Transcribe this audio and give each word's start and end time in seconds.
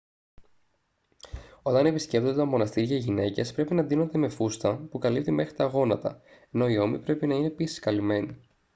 όταν 1.61 1.85
επισκέπτονται 1.85 2.35
τα 2.37 2.45
μοναστήρια 2.45 2.95
οι 2.95 2.99
γυναίκες 2.99 3.53
πρέπει 3.53 3.73
να 3.73 3.83
ντύνονται 3.83 4.17
με 4.17 4.29
φούστα 4.29 4.75
που 4.91 4.97
καλύπτει 4.99 5.31
μέχρι 5.31 5.53
τα 5.55 5.63
γόνατα 5.63 6.21
ενώ 6.51 6.69
οι 6.69 6.77
ώμοι 6.77 6.99
πρέπει 6.99 7.27
να 7.27 7.35
είναι 7.35 7.47
επίσης 7.47 7.79
καλυμμένοι 7.79 8.37